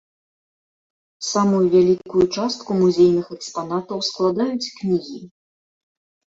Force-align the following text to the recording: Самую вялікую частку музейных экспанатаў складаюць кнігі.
Самую 1.31 1.59
вялікую 1.75 2.25
частку 2.35 2.69
музейных 2.79 3.25
экспанатаў 3.37 4.03
складаюць 4.09 4.71
кнігі. 4.81 5.21